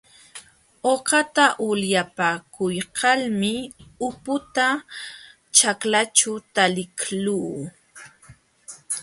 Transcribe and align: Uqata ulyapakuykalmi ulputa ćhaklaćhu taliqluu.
Uqata 0.93 1.45
ulyapakuykalmi 1.67 3.53
ulputa 4.05 4.67
ćhaklaćhu 5.55 6.33
taliqluu. 6.55 7.51